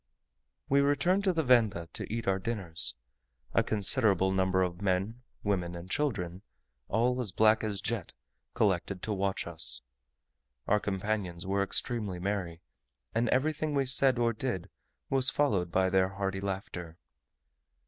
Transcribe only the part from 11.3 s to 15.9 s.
were extremely merry; and everything we said or did was followed by